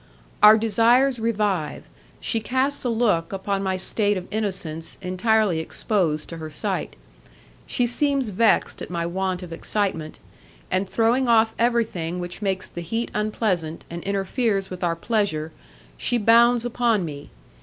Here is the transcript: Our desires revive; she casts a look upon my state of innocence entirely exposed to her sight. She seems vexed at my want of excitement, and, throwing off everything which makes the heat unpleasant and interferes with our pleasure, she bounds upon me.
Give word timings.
Our 0.41 0.57
desires 0.57 1.19
revive; 1.19 1.83
she 2.19 2.39
casts 2.39 2.83
a 2.83 2.89
look 2.89 3.31
upon 3.31 3.61
my 3.61 3.77
state 3.77 4.17
of 4.17 4.27
innocence 4.31 4.97
entirely 4.99 5.59
exposed 5.59 6.27
to 6.29 6.37
her 6.37 6.49
sight. 6.49 6.95
She 7.67 7.85
seems 7.85 8.29
vexed 8.29 8.81
at 8.81 8.89
my 8.89 9.05
want 9.05 9.43
of 9.43 9.53
excitement, 9.53 10.17
and, 10.71 10.89
throwing 10.89 11.27
off 11.27 11.53
everything 11.59 12.19
which 12.19 12.41
makes 12.41 12.67
the 12.67 12.81
heat 12.81 13.11
unpleasant 13.13 13.85
and 13.91 14.01
interferes 14.01 14.71
with 14.71 14.83
our 14.83 14.95
pleasure, 14.95 15.51
she 15.99 16.17
bounds 16.17 16.65
upon 16.65 17.05
me. 17.05 17.29